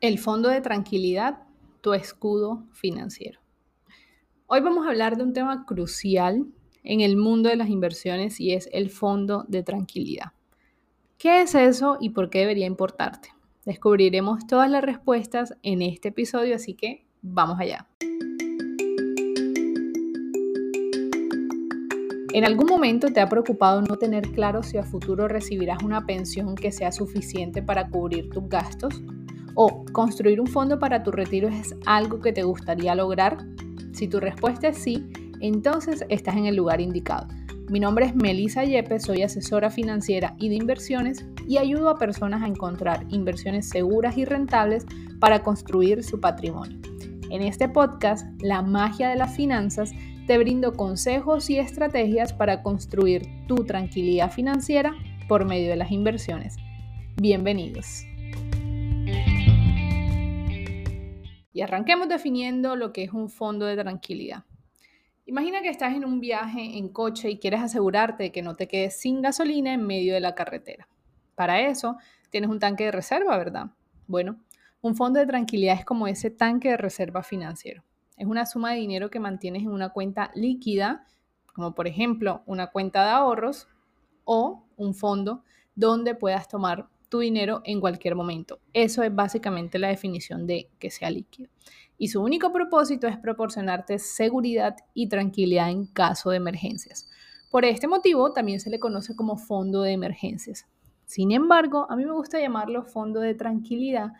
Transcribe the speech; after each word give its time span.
El 0.00 0.20
fondo 0.20 0.48
de 0.48 0.60
tranquilidad, 0.60 1.40
tu 1.80 1.92
escudo 1.92 2.64
financiero. 2.70 3.40
Hoy 4.46 4.60
vamos 4.60 4.86
a 4.86 4.90
hablar 4.90 5.16
de 5.16 5.24
un 5.24 5.32
tema 5.32 5.66
crucial 5.66 6.46
en 6.84 7.00
el 7.00 7.16
mundo 7.16 7.48
de 7.48 7.56
las 7.56 7.68
inversiones 7.68 8.38
y 8.38 8.52
es 8.52 8.68
el 8.72 8.90
fondo 8.90 9.44
de 9.48 9.64
tranquilidad. 9.64 10.34
¿Qué 11.18 11.42
es 11.42 11.56
eso 11.56 11.96
y 12.00 12.10
por 12.10 12.30
qué 12.30 12.38
debería 12.38 12.66
importarte? 12.66 13.30
Descubriremos 13.66 14.46
todas 14.46 14.70
las 14.70 14.84
respuestas 14.84 15.56
en 15.64 15.82
este 15.82 16.10
episodio, 16.10 16.54
así 16.54 16.74
que 16.74 17.04
vamos 17.20 17.58
allá. 17.58 17.88
¿En 22.32 22.44
algún 22.44 22.68
momento 22.68 23.08
te 23.08 23.18
ha 23.18 23.28
preocupado 23.28 23.82
no 23.82 23.96
tener 23.96 24.30
claro 24.30 24.62
si 24.62 24.78
a 24.78 24.84
futuro 24.84 25.26
recibirás 25.26 25.82
una 25.82 26.06
pensión 26.06 26.54
que 26.54 26.70
sea 26.70 26.92
suficiente 26.92 27.64
para 27.64 27.88
cubrir 27.90 28.30
tus 28.30 28.48
gastos? 28.48 29.02
¿O 29.60 29.84
construir 29.92 30.40
un 30.40 30.46
fondo 30.46 30.78
para 30.78 31.02
tu 31.02 31.10
retiro 31.10 31.48
es 31.48 31.74
algo 31.84 32.20
que 32.20 32.32
te 32.32 32.44
gustaría 32.44 32.94
lograr? 32.94 33.38
Si 33.90 34.06
tu 34.06 34.20
respuesta 34.20 34.68
es 34.68 34.78
sí, 34.78 35.04
entonces 35.40 36.04
estás 36.08 36.36
en 36.36 36.46
el 36.46 36.54
lugar 36.54 36.80
indicado. 36.80 37.26
Mi 37.68 37.80
nombre 37.80 38.06
es 38.06 38.14
Melissa 38.14 38.62
Yepes, 38.62 39.02
soy 39.02 39.22
asesora 39.22 39.68
financiera 39.68 40.36
y 40.38 40.48
de 40.48 40.54
inversiones 40.54 41.26
y 41.48 41.58
ayudo 41.58 41.88
a 41.88 41.98
personas 41.98 42.44
a 42.44 42.46
encontrar 42.46 43.04
inversiones 43.08 43.68
seguras 43.68 44.16
y 44.16 44.24
rentables 44.24 44.86
para 45.18 45.42
construir 45.42 46.04
su 46.04 46.20
patrimonio. 46.20 46.78
En 47.28 47.42
este 47.42 47.68
podcast, 47.68 48.28
La 48.40 48.62
magia 48.62 49.08
de 49.08 49.16
las 49.16 49.34
finanzas, 49.34 49.90
te 50.28 50.38
brindo 50.38 50.74
consejos 50.74 51.50
y 51.50 51.58
estrategias 51.58 52.32
para 52.32 52.62
construir 52.62 53.26
tu 53.48 53.56
tranquilidad 53.64 54.30
financiera 54.30 54.94
por 55.26 55.44
medio 55.46 55.68
de 55.68 55.76
las 55.76 55.90
inversiones. 55.90 56.54
Bienvenidos. 57.16 58.04
Y 61.58 61.62
arranquemos 61.62 62.08
definiendo 62.08 62.76
lo 62.76 62.92
que 62.92 63.02
es 63.02 63.12
un 63.12 63.28
fondo 63.28 63.66
de 63.66 63.76
tranquilidad. 63.76 64.44
Imagina 65.26 65.60
que 65.60 65.70
estás 65.70 65.92
en 65.92 66.04
un 66.04 66.20
viaje 66.20 66.78
en 66.78 66.88
coche 66.88 67.30
y 67.30 67.40
quieres 67.40 67.60
asegurarte 67.60 68.22
de 68.22 68.30
que 68.30 68.42
no 68.42 68.54
te 68.54 68.68
quedes 68.68 69.00
sin 69.00 69.22
gasolina 69.22 69.72
en 69.72 69.84
medio 69.84 70.14
de 70.14 70.20
la 70.20 70.36
carretera. 70.36 70.86
Para 71.34 71.60
eso 71.62 71.96
tienes 72.30 72.48
un 72.48 72.60
tanque 72.60 72.84
de 72.84 72.92
reserva, 72.92 73.36
¿verdad? 73.36 73.72
Bueno, 74.06 74.38
un 74.82 74.94
fondo 74.94 75.18
de 75.18 75.26
tranquilidad 75.26 75.74
es 75.74 75.84
como 75.84 76.06
ese 76.06 76.30
tanque 76.30 76.68
de 76.68 76.76
reserva 76.76 77.24
financiero. 77.24 77.82
Es 78.16 78.28
una 78.28 78.46
suma 78.46 78.70
de 78.70 78.78
dinero 78.78 79.10
que 79.10 79.18
mantienes 79.18 79.62
en 79.62 79.72
una 79.72 79.88
cuenta 79.88 80.30
líquida, 80.36 81.08
como 81.52 81.74
por 81.74 81.88
ejemplo 81.88 82.44
una 82.46 82.68
cuenta 82.68 83.02
de 83.02 83.10
ahorros 83.10 83.66
o 84.22 84.64
un 84.76 84.94
fondo 84.94 85.42
donde 85.74 86.14
puedas 86.14 86.46
tomar 86.46 86.88
tu 87.08 87.20
dinero 87.20 87.62
en 87.64 87.80
cualquier 87.80 88.14
momento. 88.14 88.60
Eso 88.72 89.02
es 89.02 89.14
básicamente 89.14 89.78
la 89.78 89.88
definición 89.88 90.46
de 90.46 90.68
que 90.78 90.90
sea 90.90 91.10
líquido. 91.10 91.50
Y 91.96 92.08
su 92.08 92.22
único 92.22 92.52
propósito 92.52 93.08
es 93.08 93.16
proporcionarte 93.18 93.98
seguridad 93.98 94.76
y 94.94 95.08
tranquilidad 95.08 95.70
en 95.70 95.86
caso 95.86 96.30
de 96.30 96.36
emergencias. 96.36 97.08
Por 97.50 97.64
este 97.64 97.88
motivo 97.88 98.32
también 98.32 98.60
se 98.60 98.70
le 98.70 98.78
conoce 98.78 99.16
como 99.16 99.36
fondo 99.36 99.82
de 99.82 99.92
emergencias. 99.92 100.66
Sin 101.06 101.32
embargo, 101.32 101.86
a 101.88 101.96
mí 101.96 102.04
me 102.04 102.12
gusta 102.12 102.38
llamarlo 102.38 102.84
fondo 102.84 103.20
de 103.20 103.34
tranquilidad 103.34 104.12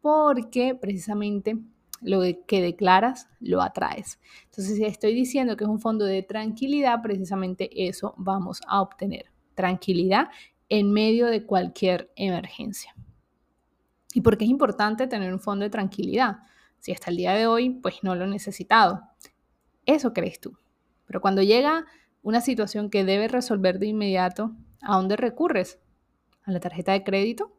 porque 0.00 0.74
precisamente 0.74 1.56
lo 2.02 2.20
que 2.46 2.60
declaras 2.60 3.28
lo 3.38 3.62
atraes. 3.62 4.18
Entonces, 4.46 4.76
si 4.76 4.84
estoy 4.84 5.14
diciendo 5.14 5.56
que 5.56 5.64
es 5.64 5.70
un 5.70 5.80
fondo 5.80 6.04
de 6.04 6.22
tranquilidad, 6.22 7.00
precisamente 7.00 7.86
eso 7.88 8.14
vamos 8.16 8.60
a 8.66 8.82
obtener. 8.82 9.26
Tranquilidad 9.54 10.28
en 10.74 10.90
medio 10.90 11.26
de 11.26 11.44
cualquier 11.44 12.10
emergencia. 12.16 12.96
¿Y 14.14 14.22
por 14.22 14.38
qué 14.38 14.46
es 14.46 14.50
importante 14.50 15.06
tener 15.06 15.30
un 15.30 15.38
fondo 15.38 15.64
de 15.64 15.70
tranquilidad? 15.70 16.38
Si 16.78 16.92
hasta 16.92 17.10
el 17.10 17.18
día 17.18 17.34
de 17.34 17.46
hoy, 17.46 17.68
pues 17.68 17.96
no 18.02 18.14
lo 18.14 18.24
he 18.24 18.28
necesitado. 18.28 19.02
Eso 19.84 20.14
crees 20.14 20.40
tú. 20.40 20.56
Pero 21.04 21.20
cuando 21.20 21.42
llega 21.42 21.84
una 22.22 22.40
situación 22.40 22.88
que 22.88 23.04
debes 23.04 23.30
resolver 23.30 23.78
de 23.78 23.88
inmediato, 23.88 24.52
¿a 24.80 24.96
dónde 24.96 25.16
recurres? 25.16 25.78
¿A 26.44 26.52
la 26.52 26.60
tarjeta 26.60 26.92
de 26.92 27.04
crédito? 27.04 27.52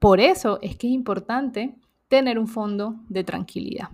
Por 0.00 0.18
eso 0.18 0.58
es 0.62 0.74
que 0.74 0.88
es 0.88 0.92
importante 0.92 1.76
tener 2.08 2.36
un 2.36 2.48
fondo 2.48 2.96
de 3.08 3.22
tranquilidad. 3.22 3.90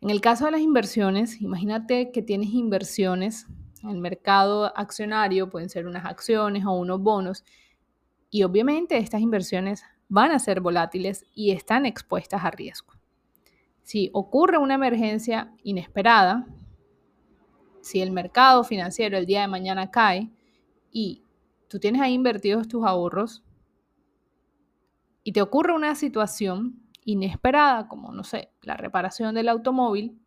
En 0.00 0.10
el 0.10 0.20
caso 0.20 0.44
de 0.44 0.52
las 0.52 0.60
inversiones, 0.60 1.40
imagínate 1.40 2.12
que 2.12 2.22
tienes 2.22 2.50
inversiones 2.50 3.48
el 3.90 3.98
mercado 3.98 4.76
accionario, 4.76 5.50
pueden 5.50 5.68
ser 5.68 5.86
unas 5.86 6.04
acciones 6.04 6.64
o 6.64 6.72
unos 6.72 7.00
bonos, 7.00 7.44
y 8.30 8.42
obviamente 8.42 8.96
estas 8.98 9.20
inversiones 9.20 9.84
van 10.08 10.32
a 10.32 10.38
ser 10.38 10.60
volátiles 10.60 11.24
y 11.34 11.52
están 11.52 11.86
expuestas 11.86 12.44
a 12.44 12.50
riesgo. 12.50 12.94
Si 13.82 14.10
ocurre 14.12 14.58
una 14.58 14.74
emergencia 14.74 15.52
inesperada, 15.62 16.46
si 17.80 18.00
el 18.00 18.12
mercado 18.12 18.64
financiero 18.64 19.18
el 19.18 19.26
día 19.26 19.42
de 19.42 19.48
mañana 19.48 19.90
cae 19.90 20.30
y 20.90 21.22
tú 21.68 21.78
tienes 21.78 22.00
ahí 22.00 22.14
invertidos 22.14 22.66
tus 22.66 22.84
ahorros 22.84 23.44
y 25.22 25.32
te 25.32 25.42
ocurre 25.42 25.74
una 25.74 25.94
situación 25.94 26.80
inesperada, 27.04 27.88
como 27.88 28.10
no 28.12 28.24
sé, 28.24 28.50
la 28.62 28.76
reparación 28.76 29.34
del 29.34 29.48
automóvil, 29.48 30.18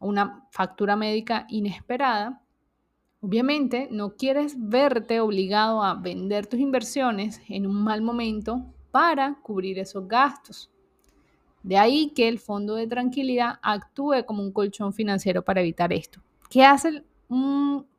una 0.00 0.46
factura 0.50 0.96
médica 0.96 1.46
inesperada, 1.48 2.43
Obviamente 3.26 3.88
no 3.90 4.16
quieres 4.16 4.54
verte 4.58 5.18
obligado 5.18 5.82
a 5.82 5.94
vender 5.94 6.46
tus 6.46 6.60
inversiones 6.60 7.40
en 7.48 7.66
un 7.66 7.82
mal 7.82 8.02
momento 8.02 8.66
para 8.90 9.38
cubrir 9.40 9.78
esos 9.78 10.06
gastos. 10.06 10.70
De 11.62 11.78
ahí 11.78 12.12
que 12.14 12.28
el 12.28 12.38
fondo 12.38 12.74
de 12.74 12.86
tranquilidad 12.86 13.60
actúe 13.62 14.26
como 14.26 14.42
un 14.42 14.52
colchón 14.52 14.92
financiero 14.92 15.42
para 15.42 15.62
evitar 15.62 15.90
esto. 15.90 16.20
¿Qué 16.50 16.64
hacen 16.64 17.06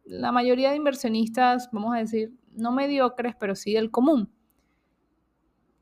la 0.04 0.32
mayoría 0.32 0.70
de 0.70 0.76
inversionistas, 0.76 1.70
vamos 1.72 1.96
a 1.96 2.00
decir, 2.02 2.32
no 2.56 2.72
mediocres, 2.72 3.34
pero 3.40 3.56
sí 3.56 3.74
del 3.74 3.90
común? 3.90 4.30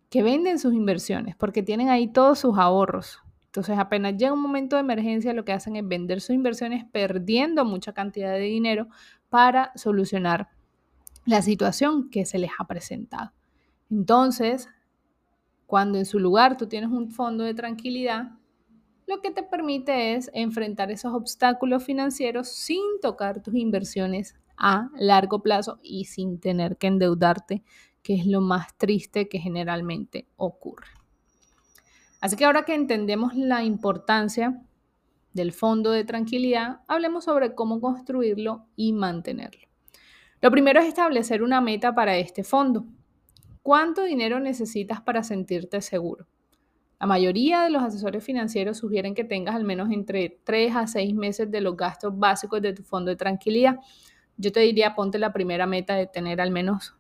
Que 0.09 0.24
venden 0.24 0.58
sus 0.58 0.74
inversiones 0.74 1.36
porque 1.36 1.62
tienen 1.62 1.90
ahí 1.90 2.08
todos 2.08 2.40
sus 2.40 2.58
ahorros. 2.58 3.22
Entonces, 3.53 3.78
apenas 3.78 4.18
llega 4.18 4.34
un 4.34 4.41
momento 4.41 4.78
de 4.78 4.80
emergencia, 4.80 5.31
lo 5.31 5.46
que 5.46 5.53
hacen 5.53 5.75
es 5.75 5.88
vender 5.88 6.22
sus 6.22 6.34
inversiones 6.34 6.86
perdiendo 6.91 7.64
mucha 7.66 7.94
cantidad 7.94 8.34
de 8.34 8.40
dinero 8.40 8.88
para 9.30 9.72
solucionar 9.75 10.50
la 11.25 11.40
situación 11.44 12.09
que 12.09 12.25
se 12.25 12.40
les 12.40 12.50
ha 12.58 12.66
presentado. 12.66 13.31
Entonces, 13.91 14.69
cuando 15.68 16.00
en 16.00 16.08
su 16.08 16.18
lugar 16.18 16.58
tú 16.58 16.66
tienes 16.66 16.90
un 16.90 17.12
fondo 17.12 17.44
de 17.44 17.53
tranquilidad, 17.53 18.31
lo 19.06 19.22
que 19.22 19.30
te 19.30 19.44
permite 19.44 20.16
es 20.16 20.31
enfrentar 20.34 20.90
esos 20.90 21.14
obstáculos 21.14 21.84
financieros 21.84 22.47
sin 22.47 22.81
tocar 23.03 23.44
tus 23.44 23.53
inversiones 23.53 24.34
a 24.58 24.90
largo 24.96 25.44
plazo 25.44 25.80
y 25.84 26.06
sin 26.06 26.40
tener 26.40 26.78
que 26.78 26.88
endeudarte, 26.88 27.62
que 28.02 28.16
es 28.16 28.25
lo 28.25 28.41
más 28.41 28.75
triste 28.80 29.30
que 29.30 29.38
generalmente 29.38 30.25
ocurre. 30.38 31.03
Así 32.23 32.38
que 32.38 32.45
ahora 32.45 32.63
que 32.63 32.73
entendemos 32.73 33.35
la 33.35 33.66
importancia 33.66 34.61
del 35.34 35.51
fondo 35.51 35.91
de 35.91 36.06
tranquilidad, 36.06 36.79
hablemos 36.88 37.25
sobre 37.25 37.53
cómo 37.53 37.81
construirlo 37.81 38.66
y 38.78 38.94
mantenerlo. 38.94 39.67
Lo 40.39 40.50
primero 40.50 40.79
es 40.79 40.88
establecer 40.88 41.44
una 41.44 41.59
meta 41.59 41.94
para 41.94 42.16
este 42.16 42.45
fondo. 42.45 42.85
¿Cuánto 43.61 44.06
dinero 44.06 44.39
necesitas 44.39 45.01
para 45.01 45.22
sentirte 45.22 45.81
seguro? 45.81 46.25
La 46.97 47.07
mayoría 47.07 47.63
de 47.63 47.72
los 47.72 47.84
asesores 47.84 48.23
financieros 48.23 48.78
sugieren 48.78 49.16
que 49.16 49.25
tengas 49.25 49.55
al 49.55 49.66
menos 49.66 49.91
entre 49.91 50.40
3 50.45 50.78
a 50.78 50.88
6 50.88 51.13
meses 51.16 51.51
de 51.51 51.59
los 51.59 51.75
gastos 51.75 52.17
básicos 52.17 52.61
de 52.61 52.72
tu 52.72 52.84
fondo 52.84 53.09
de 53.09 53.17
tranquilidad. 53.17 53.81
Yo 54.38 54.53
te 54.53 54.61
diría, 54.61 54.95
ponte 54.95 55.19
la 55.19 55.34
primera 55.34 55.67
meta 55.67 55.95
de 55.95 56.07
tener 56.07 56.40
al 56.40 56.51
menos 56.51 56.95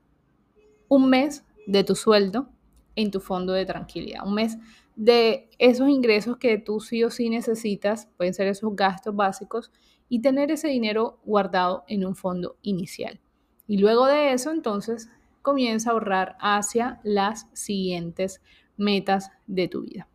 un 0.89 1.09
mes 1.09 1.45
de 1.65 1.85
tu 1.85 1.95
sueldo 1.95 2.49
en 2.97 3.09
tu 3.09 3.21
fondo 3.21 3.53
de 3.53 3.65
tranquilidad. 3.65 4.27
Un 4.27 4.33
mes 4.33 4.57
de 4.95 5.49
esos 5.57 5.89
ingresos 5.89 6.37
que 6.37 6.57
tú 6.57 6.79
sí 6.79 7.03
o 7.03 7.09
sí 7.09 7.29
necesitas, 7.29 8.07
pueden 8.17 8.33
ser 8.33 8.47
esos 8.47 8.75
gastos 8.75 9.15
básicos, 9.15 9.71
y 10.09 10.21
tener 10.21 10.51
ese 10.51 10.67
dinero 10.67 11.19
guardado 11.25 11.83
en 11.87 12.05
un 12.05 12.15
fondo 12.15 12.57
inicial. 12.61 13.19
Y 13.67 13.77
luego 13.77 14.05
de 14.05 14.33
eso, 14.33 14.51
entonces, 14.51 15.09
comienza 15.41 15.89
a 15.89 15.93
ahorrar 15.93 16.37
hacia 16.39 16.99
las 17.03 17.49
siguientes 17.53 18.41
metas 18.77 19.31
de 19.47 19.67
tu 19.67 19.81
vida. 19.81 20.07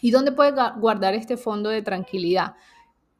¿Y 0.00 0.10
dónde 0.10 0.32
puedes 0.32 0.54
guardar 0.78 1.14
este 1.14 1.36
fondo 1.36 1.70
de 1.70 1.82
tranquilidad? 1.82 2.54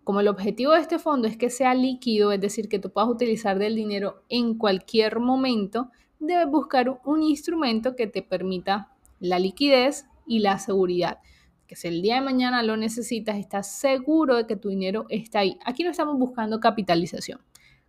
Como 0.03 0.19
el 0.19 0.29
objetivo 0.29 0.73
de 0.73 0.81
este 0.81 0.99
fondo 0.99 1.29
es 1.29 1.37
que 1.37 1.51
sea 1.51 1.75
líquido, 1.75 2.33
es 2.33 2.41
decir, 2.41 2.69
que 2.69 2.81
tú 2.81 2.91
puedas 2.91 3.09
utilizar 3.09 3.59
del 3.59 3.77
dinero 3.77 4.25
en 4.29 4.59
cualquier 4.59 5.21
momento, 5.21 5.91
debes 6.19 6.49
buscar 6.49 7.01
un 7.05 7.23
instrumento 7.23 7.95
que 7.95 8.09
te 8.09 8.23
permita 8.23 8.93
la 9.21 9.39
liquidez 9.39 10.07
y 10.27 10.41
la 10.41 10.59
seguridad. 10.59 11.19
Que 11.67 11.77
si 11.77 11.89
el 11.89 12.03
día 12.03 12.17
de 12.17 12.21
mañana 12.21 12.63
lo 12.63 12.77
necesitas, 12.77 13.37
estás 13.37 13.73
seguro 13.79 14.37
de 14.37 14.47
que 14.47 14.57
tu 14.57 14.69
dinero 14.69 15.07
está 15.09 15.41
ahí. 15.41 15.59
Aquí 15.65 15.85
no 15.85 15.91
estamos 15.91 16.19
buscando 16.19 16.61
capitalización. 16.61 17.41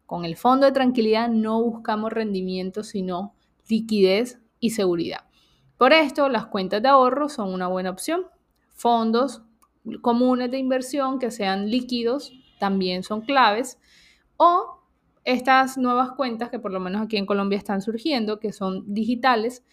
Con 0.05 0.25
el 0.25 0.35
fondo 0.35 0.65
de 0.65 0.71
tranquilidad 0.71 1.29
no 1.29 1.61
buscamos 1.61 2.11
rendimiento, 2.13 2.83
sino 2.83 3.33
liquidez 3.67 4.39
y 4.59 4.71
seguridad. 4.71 5.25
Por 5.77 5.91
esto, 5.91 6.29
las 6.29 6.45
cuentas 6.45 6.81
de 6.81 6.89
ahorro 6.89 7.29
son 7.29 7.53
una 7.53 7.67
buena 7.67 7.89
opción. 7.89 8.27
Fondos 8.69 9.41
comunes 10.01 10.51
de 10.51 10.57
inversión 10.57 11.19
que 11.19 11.31
sean 11.31 11.69
líquidos 11.69 12.31
también 12.59 13.03
son 13.03 13.21
claves. 13.21 13.79
O 14.37 14.79
estas 15.25 15.77
nuevas 15.77 16.11
cuentas 16.11 16.49
que 16.49 16.59
por 16.59 16.71
lo 16.71 16.79
menos 16.79 17.01
aquí 17.01 17.17
en 17.17 17.25
Colombia 17.25 17.57
están 17.57 17.81
surgiendo, 17.81 18.39
que 18.39 18.53
son 18.53 18.93
digitales, 18.93 19.63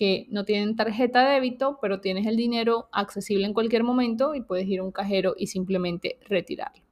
que 0.00 0.26
no 0.30 0.46
tienen 0.46 0.76
tarjeta 0.76 1.26
de 1.26 1.34
débito, 1.34 1.78
pero 1.78 2.00
tienes 2.00 2.26
el 2.26 2.34
dinero 2.34 2.88
accesible 2.90 3.44
en 3.44 3.52
cualquier 3.52 3.84
momento 3.84 4.34
y 4.34 4.40
puedes 4.40 4.66
ir 4.66 4.80
a 4.80 4.82
un 4.82 4.92
cajero 4.92 5.34
y 5.36 5.48
simplemente 5.48 6.18
retirarlo. 6.26 6.82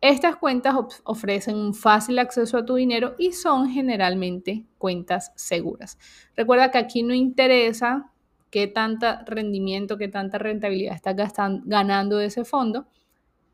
Estas 0.00 0.36
cuentas 0.36 0.76
ofrecen 1.02 1.56
un 1.56 1.74
fácil 1.74 2.16
acceso 2.20 2.56
a 2.56 2.64
tu 2.64 2.76
dinero 2.76 3.16
y 3.18 3.32
son 3.32 3.70
generalmente 3.70 4.66
cuentas 4.78 5.32
seguras. 5.34 5.98
Recuerda 6.36 6.70
que 6.70 6.78
aquí 6.78 7.02
no 7.02 7.12
interesa 7.12 8.12
qué 8.50 8.68
tanta 8.68 9.24
rendimiento, 9.26 9.98
qué 9.98 10.06
tanta 10.06 10.38
rentabilidad 10.38 10.94
estás 10.94 11.16
ganando 11.64 12.18
de 12.18 12.26
ese 12.26 12.44
fondo, 12.44 12.86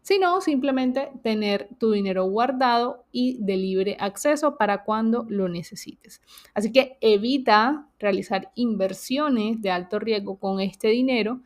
sino 0.02 0.40
simplemente 0.40 1.10
tener 1.22 1.68
tu 1.78 1.92
dinero 1.92 2.24
guardado 2.24 3.04
y 3.12 3.38
de 3.42 3.56
libre 3.56 3.96
acceso 4.00 4.56
para 4.56 4.84
cuando 4.84 5.26
lo 5.28 5.48
necesites. 5.48 6.22
Así 6.54 6.72
que 6.72 6.96
evita 7.00 7.88
realizar 7.98 8.50
inversiones 8.54 9.60
de 9.60 9.70
alto 9.70 9.98
riesgo 9.98 10.38
con 10.38 10.60
este 10.60 10.88
dinero 10.88 11.40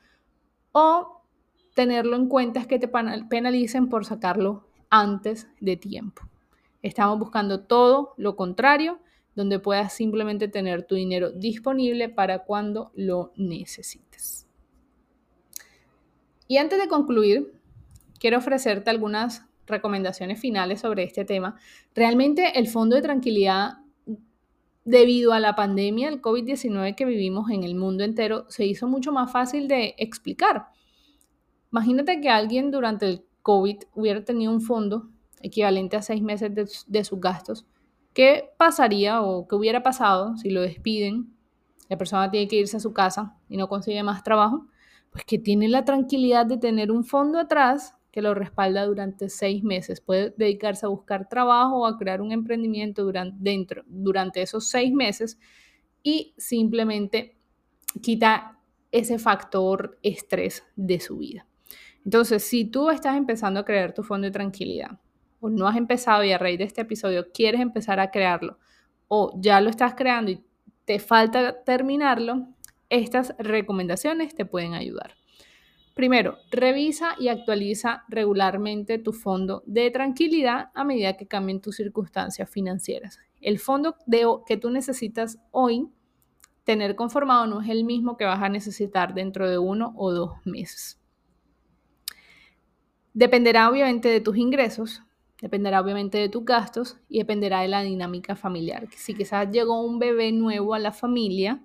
o 0.72 1.22
tenerlo 1.74 2.16
en 2.16 2.28
cuentas 2.28 2.66
que 2.66 2.78
te 2.78 2.88
penalicen 2.88 3.88
por 3.88 4.04
sacarlo 4.04 4.64
antes 4.88 5.48
de 5.60 5.76
tiempo. 5.76 6.22
Estamos 6.82 7.18
buscando 7.18 7.60
todo 7.60 8.14
lo 8.16 8.36
contrario, 8.36 8.98
donde 9.34 9.58
puedas 9.58 9.92
simplemente 9.92 10.46
tener 10.46 10.86
tu 10.86 10.94
dinero 10.94 11.32
disponible 11.32 12.08
para 12.08 12.44
cuando 12.44 12.92
lo 12.94 13.32
necesites. 13.36 14.46
Y 16.46 16.58
antes 16.58 16.78
de 16.78 16.88
concluir, 16.88 17.52
quiero 18.24 18.38
ofrecerte 18.38 18.88
algunas 18.88 19.44
recomendaciones 19.66 20.40
finales 20.40 20.80
sobre 20.80 21.02
este 21.02 21.26
tema. 21.26 21.56
Realmente 21.94 22.58
el 22.58 22.68
Fondo 22.68 22.96
de 22.96 23.02
Tranquilidad, 23.02 23.80
debido 24.82 25.34
a 25.34 25.40
la 25.40 25.54
pandemia, 25.54 26.08
el 26.08 26.22
COVID-19 26.22 26.94
que 26.94 27.04
vivimos 27.04 27.50
en 27.50 27.64
el 27.64 27.74
mundo 27.74 28.02
entero, 28.02 28.46
se 28.48 28.64
hizo 28.64 28.88
mucho 28.88 29.12
más 29.12 29.30
fácil 29.30 29.68
de 29.68 29.94
explicar. 29.98 30.68
Imagínate 31.70 32.22
que 32.22 32.30
alguien 32.30 32.70
durante 32.70 33.04
el 33.04 33.26
COVID 33.42 33.80
hubiera 33.92 34.24
tenido 34.24 34.52
un 34.52 34.62
fondo 34.62 35.10
equivalente 35.42 35.98
a 35.98 36.00
seis 36.00 36.22
meses 36.22 36.54
de, 36.54 36.66
de 36.86 37.04
sus 37.04 37.20
gastos. 37.20 37.66
¿Qué 38.14 38.54
pasaría 38.56 39.20
o 39.20 39.46
qué 39.46 39.54
hubiera 39.54 39.82
pasado 39.82 40.38
si 40.38 40.48
lo 40.48 40.62
despiden? 40.62 41.36
La 41.90 41.98
persona 41.98 42.30
tiene 42.30 42.48
que 42.48 42.56
irse 42.56 42.78
a 42.78 42.80
su 42.80 42.94
casa 42.94 43.36
y 43.50 43.58
no 43.58 43.68
consigue 43.68 44.02
más 44.02 44.22
trabajo. 44.22 44.64
Pues 45.10 45.26
que 45.26 45.38
tiene 45.38 45.68
la 45.68 45.84
tranquilidad 45.84 46.46
de 46.46 46.56
tener 46.56 46.90
un 46.90 47.04
fondo 47.04 47.38
atrás 47.38 47.98
que 48.14 48.22
lo 48.22 48.32
respalda 48.32 48.86
durante 48.86 49.28
seis 49.28 49.64
meses. 49.64 50.00
Puede 50.00 50.32
dedicarse 50.36 50.86
a 50.86 50.88
buscar 50.88 51.28
trabajo 51.28 51.80
o 51.80 51.86
a 51.86 51.98
crear 51.98 52.20
un 52.22 52.30
emprendimiento 52.30 53.02
durante, 53.02 53.36
dentro, 53.40 53.82
durante 53.88 54.40
esos 54.40 54.70
seis 54.70 54.92
meses 54.92 55.36
y 56.00 56.32
simplemente 56.38 57.36
quita 58.00 58.60
ese 58.92 59.18
factor 59.18 59.98
estrés 60.04 60.62
de 60.76 61.00
su 61.00 61.18
vida. 61.18 61.44
Entonces, 62.04 62.44
si 62.44 62.66
tú 62.66 62.88
estás 62.88 63.16
empezando 63.16 63.58
a 63.58 63.64
crear 63.64 63.92
tu 63.92 64.04
fondo 64.04 64.26
de 64.26 64.30
tranquilidad 64.30 65.00
o 65.40 65.50
no 65.50 65.66
has 65.66 65.76
empezado 65.76 66.22
y 66.22 66.30
a 66.30 66.38
raíz 66.38 66.58
de 66.58 66.64
este 66.66 66.82
episodio 66.82 67.32
quieres 67.32 67.60
empezar 67.60 67.98
a 67.98 68.12
crearlo 68.12 68.60
o 69.08 69.32
ya 69.40 69.60
lo 69.60 69.70
estás 69.70 69.96
creando 69.96 70.30
y 70.30 70.40
te 70.84 71.00
falta 71.00 71.64
terminarlo, 71.64 72.46
estas 72.90 73.34
recomendaciones 73.38 74.36
te 74.36 74.44
pueden 74.44 74.74
ayudar. 74.74 75.16
Primero, 75.94 76.38
revisa 76.50 77.14
y 77.20 77.28
actualiza 77.28 78.02
regularmente 78.08 78.98
tu 78.98 79.12
fondo 79.12 79.62
de 79.64 79.90
tranquilidad 79.92 80.70
a 80.74 80.82
medida 80.82 81.16
que 81.16 81.28
cambien 81.28 81.60
tus 81.60 81.76
circunstancias 81.76 82.50
financieras. 82.50 83.20
El 83.40 83.60
fondo 83.60 83.96
que 84.44 84.56
tú 84.56 84.70
necesitas 84.70 85.38
hoy 85.52 85.88
tener 86.64 86.96
conformado 86.96 87.46
no 87.46 87.60
es 87.60 87.68
el 87.68 87.84
mismo 87.84 88.16
que 88.16 88.24
vas 88.24 88.42
a 88.42 88.48
necesitar 88.48 89.14
dentro 89.14 89.48
de 89.48 89.58
uno 89.58 89.94
o 89.96 90.12
dos 90.12 90.32
meses. 90.44 90.98
Dependerá 93.12 93.70
obviamente 93.70 94.08
de 94.08 94.20
tus 94.20 94.36
ingresos, 94.36 95.02
dependerá 95.40 95.80
obviamente 95.80 96.18
de 96.18 96.28
tus 96.28 96.44
gastos 96.44 96.96
y 97.08 97.18
dependerá 97.18 97.60
de 97.60 97.68
la 97.68 97.82
dinámica 97.82 98.34
familiar. 98.34 98.88
Si 98.96 99.14
quizás 99.14 99.48
llegó 99.52 99.84
un 99.84 100.00
bebé 100.00 100.32
nuevo 100.32 100.74
a 100.74 100.80
la 100.80 100.90
familia, 100.90 101.62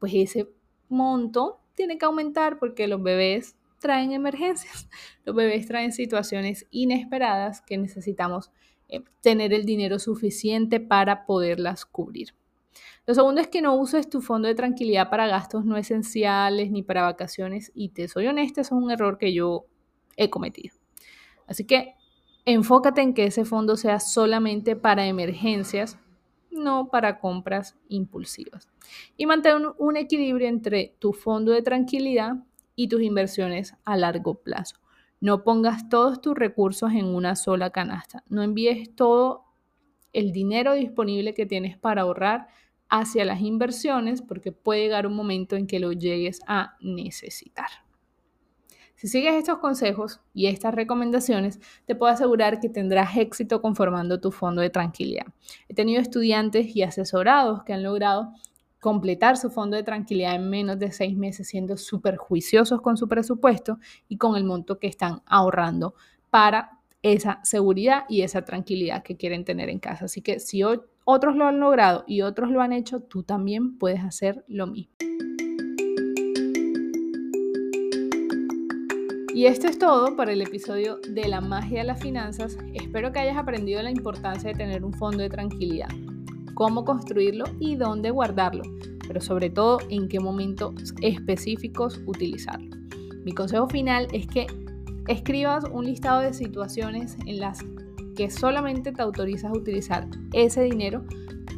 pues 0.00 0.14
ese 0.14 0.48
monto 0.88 1.60
tiene 1.74 1.96
que 1.98 2.06
aumentar 2.06 2.58
porque 2.58 2.88
los 2.88 3.00
bebés 3.00 3.56
traen 3.78 4.12
emergencias. 4.12 4.88
Los 5.24 5.34
bebés 5.34 5.66
traen 5.66 5.92
situaciones 5.92 6.66
inesperadas 6.70 7.60
que 7.60 7.78
necesitamos 7.78 8.50
eh, 8.88 9.02
tener 9.20 9.52
el 9.52 9.64
dinero 9.64 9.98
suficiente 9.98 10.80
para 10.80 11.26
poderlas 11.26 11.84
cubrir. 11.84 12.34
Lo 13.06 13.14
segundo 13.14 13.40
es 13.40 13.48
que 13.48 13.62
no 13.62 13.74
uses 13.74 14.10
tu 14.10 14.20
fondo 14.20 14.48
de 14.48 14.54
tranquilidad 14.54 15.08
para 15.08 15.26
gastos 15.26 15.64
no 15.64 15.76
esenciales 15.76 16.70
ni 16.70 16.82
para 16.82 17.02
vacaciones 17.02 17.72
y 17.74 17.88
te 17.88 18.06
soy 18.06 18.26
honesta, 18.26 18.60
eso 18.60 18.76
es 18.76 18.82
un 18.82 18.90
error 18.90 19.16
que 19.16 19.32
yo 19.32 19.64
he 20.16 20.28
cometido. 20.28 20.74
Así 21.46 21.64
que 21.64 21.94
enfócate 22.44 23.00
en 23.00 23.14
que 23.14 23.24
ese 23.24 23.44
fondo 23.44 23.76
sea 23.76 24.00
solamente 24.00 24.76
para 24.76 25.06
emergencias, 25.06 25.98
no 26.50 26.88
para 26.88 27.18
compras 27.18 27.76
impulsivas. 27.88 28.68
Y 29.16 29.26
mantén 29.26 29.62
un 29.78 29.96
equilibrio 29.96 30.48
entre 30.48 30.94
tu 30.98 31.12
fondo 31.12 31.52
de 31.52 31.62
tranquilidad 31.62 32.36
y 32.78 32.86
tus 32.86 33.02
inversiones 33.02 33.74
a 33.84 33.96
largo 33.96 34.36
plazo. 34.36 34.76
No 35.20 35.42
pongas 35.42 35.88
todos 35.88 36.20
tus 36.20 36.38
recursos 36.38 36.92
en 36.92 37.06
una 37.06 37.34
sola 37.34 37.70
canasta. 37.70 38.22
No 38.28 38.44
envíes 38.44 38.94
todo 38.94 39.46
el 40.12 40.30
dinero 40.30 40.74
disponible 40.74 41.34
que 41.34 41.44
tienes 41.44 41.76
para 41.76 42.02
ahorrar 42.02 42.46
hacia 42.88 43.24
las 43.24 43.40
inversiones 43.40 44.22
porque 44.22 44.52
puede 44.52 44.82
llegar 44.82 45.08
un 45.08 45.16
momento 45.16 45.56
en 45.56 45.66
que 45.66 45.80
lo 45.80 45.90
llegues 45.90 46.40
a 46.46 46.76
necesitar. 46.80 47.66
Si 48.94 49.08
sigues 49.08 49.34
estos 49.34 49.58
consejos 49.58 50.20
y 50.32 50.46
estas 50.46 50.72
recomendaciones, 50.72 51.58
te 51.84 51.96
puedo 51.96 52.12
asegurar 52.12 52.60
que 52.60 52.68
tendrás 52.68 53.16
éxito 53.16 53.60
conformando 53.60 54.20
tu 54.20 54.30
fondo 54.30 54.62
de 54.62 54.70
tranquilidad. 54.70 55.26
He 55.68 55.74
tenido 55.74 56.00
estudiantes 56.00 56.76
y 56.76 56.84
asesorados 56.84 57.64
que 57.64 57.72
han 57.72 57.82
logrado 57.82 58.32
completar 58.80 59.36
su 59.36 59.50
fondo 59.50 59.76
de 59.76 59.82
tranquilidad 59.82 60.34
en 60.34 60.48
menos 60.48 60.78
de 60.78 60.92
seis 60.92 61.16
meses, 61.16 61.48
siendo 61.48 61.76
súper 61.76 62.16
juiciosos 62.16 62.80
con 62.80 62.96
su 62.96 63.08
presupuesto 63.08 63.78
y 64.08 64.16
con 64.16 64.36
el 64.36 64.44
monto 64.44 64.78
que 64.78 64.86
están 64.86 65.22
ahorrando 65.26 65.94
para 66.30 66.78
esa 67.02 67.40
seguridad 67.44 68.04
y 68.08 68.22
esa 68.22 68.42
tranquilidad 68.44 69.02
que 69.02 69.16
quieren 69.16 69.44
tener 69.44 69.68
en 69.68 69.78
casa. 69.78 70.06
Así 70.06 70.20
que 70.20 70.40
si 70.40 70.62
otros 70.62 71.36
lo 71.36 71.46
han 71.46 71.60
logrado 71.60 72.04
y 72.06 72.22
otros 72.22 72.50
lo 72.50 72.60
han 72.60 72.72
hecho, 72.72 73.00
tú 73.00 73.22
también 73.22 73.78
puedes 73.78 74.02
hacer 74.02 74.44
lo 74.48 74.66
mismo. 74.66 74.92
Y 79.34 79.46
esto 79.46 79.68
es 79.68 79.78
todo 79.78 80.16
para 80.16 80.32
el 80.32 80.42
episodio 80.42 80.98
de 81.08 81.28
la 81.28 81.40
magia 81.40 81.78
de 81.78 81.84
las 81.84 82.00
finanzas. 82.00 82.58
Espero 82.74 83.12
que 83.12 83.20
hayas 83.20 83.36
aprendido 83.36 83.80
la 83.82 83.90
importancia 83.90 84.50
de 84.50 84.56
tener 84.56 84.84
un 84.84 84.92
fondo 84.92 85.22
de 85.22 85.28
tranquilidad 85.28 85.90
cómo 86.58 86.84
construirlo 86.84 87.44
y 87.60 87.76
dónde 87.76 88.10
guardarlo, 88.10 88.64
pero 89.06 89.20
sobre 89.20 89.48
todo 89.48 89.78
en 89.90 90.08
qué 90.08 90.18
momentos 90.18 90.92
específicos 91.00 92.00
utilizarlo. 92.04 92.76
Mi 93.24 93.30
consejo 93.30 93.68
final 93.68 94.08
es 94.12 94.26
que 94.26 94.48
escribas 95.06 95.62
un 95.70 95.84
listado 95.84 96.20
de 96.20 96.34
situaciones 96.34 97.16
en 97.26 97.38
las 97.38 97.64
que 98.16 98.28
solamente 98.28 98.90
te 98.90 99.00
autorizas 99.00 99.52
a 99.52 99.56
utilizar 99.56 100.08
ese 100.32 100.64
dinero 100.64 101.04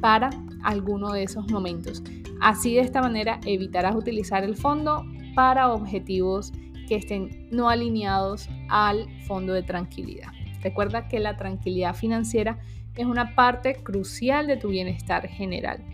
para 0.03 0.29
alguno 0.65 1.13
de 1.13 1.23
esos 1.23 1.51
momentos. 1.51 2.03
Así 2.43 2.75
de 2.75 2.83
esta 2.83 3.01
manera 3.01 3.41
evitarás 3.47 3.97
utilizar 3.97 4.45
el 4.45 4.55
fondo 4.55 5.03
para 5.35 5.73
objetivos 5.73 6.53
que 6.89 6.97
estén 6.97 7.49
no 7.51 7.71
alineados 7.71 8.51
al 8.69 9.07
fondo 9.27 9.55
de 9.55 9.63
tranquilidad. 9.63 10.29
Recuerda 10.63 11.09
que 11.09 11.21
la 11.21 11.39
tranquilidad 11.39 11.95
financiera 11.95 12.59
es 12.97 13.07
una 13.07 13.35
parte 13.35 13.75
crucial 13.83 14.47
de 14.47 14.57
tu 14.57 14.69
bienestar 14.69 15.27
general 15.29 15.85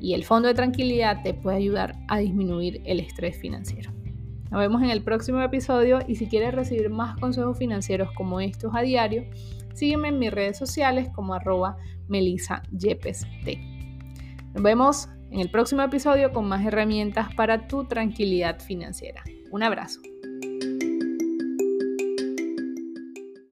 y 0.00 0.14
el 0.14 0.24
fondo 0.24 0.48
de 0.48 0.54
tranquilidad 0.54 1.22
te 1.22 1.34
puede 1.34 1.58
ayudar 1.58 1.94
a 2.08 2.18
disminuir 2.18 2.80
el 2.84 3.00
estrés 3.00 3.36
financiero. 3.38 3.92
Nos 4.50 4.60
vemos 4.60 4.82
en 4.82 4.90
el 4.90 5.02
próximo 5.02 5.40
episodio 5.42 6.00
y 6.08 6.16
si 6.16 6.26
quieres 6.26 6.54
recibir 6.54 6.90
más 6.90 7.16
consejos 7.18 7.56
financieros 7.56 8.10
como 8.16 8.40
estos 8.40 8.74
a 8.74 8.80
diario, 8.80 9.24
sígueme 9.74 10.08
en 10.08 10.18
mis 10.18 10.32
redes 10.32 10.58
sociales 10.58 11.08
como 11.14 11.34
arroba 11.34 11.76
Melissa 12.08 12.62
Nos 12.72 14.62
vemos 14.62 15.08
en 15.30 15.38
el 15.38 15.50
próximo 15.50 15.82
episodio 15.82 16.32
con 16.32 16.48
más 16.48 16.66
herramientas 16.66 17.32
para 17.34 17.68
tu 17.68 17.84
tranquilidad 17.84 18.58
financiera. 18.58 19.22
Un 19.52 19.62
abrazo. 19.62 20.00